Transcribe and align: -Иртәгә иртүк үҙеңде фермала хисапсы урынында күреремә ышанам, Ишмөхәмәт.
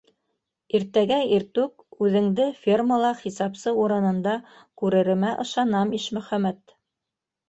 -Иртәгә 0.77 1.17
иртүк 1.37 1.83
үҙеңде 2.05 2.47
фермала 2.61 3.11
хисапсы 3.19 3.73
урынында 3.83 4.33
күреремә 4.83 5.35
ышанам, 5.45 5.93
Ишмөхәмәт. 5.99 6.75